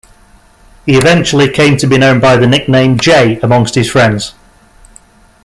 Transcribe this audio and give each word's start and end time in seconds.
He 0.87 0.97
eventually 0.97 1.47
came 1.47 1.77
to 1.77 1.85
be 1.85 1.99
known 1.99 2.19
by 2.19 2.35
the 2.35 2.47
nickname 2.47 2.97
"Jay" 2.97 3.39
among 3.43 3.67
his 3.67 3.87
friends. 3.91 4.33